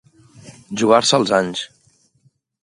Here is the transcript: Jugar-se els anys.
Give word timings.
Jugar-se 0.81 1.19
els 1.19 1.35
anys. 1.41 1.63